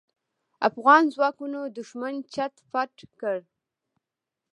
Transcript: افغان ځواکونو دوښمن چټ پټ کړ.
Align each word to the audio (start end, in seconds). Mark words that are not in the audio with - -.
افغان 0.69 1.03
ځواکونو 1.15 1.59
دوښمن 1.77 2.15
چټ 2.33 2.53
پټ 2.71 2.93
کړ. 3.19 3.37